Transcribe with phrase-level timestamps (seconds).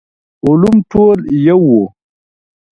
[0.47, 1.17] علوم ټول
[1.47, 1.83] يو وو.